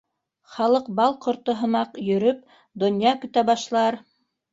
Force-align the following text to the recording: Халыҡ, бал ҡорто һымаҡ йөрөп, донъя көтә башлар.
Халыҡ, 0.51 0.87
бал 0.99 1.11
ҡорто 1.25 1.53
һымаҡ 1.59 1.99
йөрөп, 2.07 2.39
донъя 2.85 3.13
көтә 3.27 3.45
башлар. 3.51 3.99